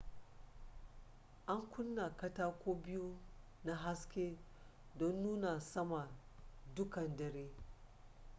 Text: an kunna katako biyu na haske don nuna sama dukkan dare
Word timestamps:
an 1.47 1.61
kunna 1.73 2.09
katako 2.09 2.73
biyu 2.83 3.15
na 3.65 3.75
haske 3.75 4.35
don 4.99 5.15
nuna 5.23 5.59
sama 5.59 6.07
dukkan 6.75 7.17
dare 7.17 7.49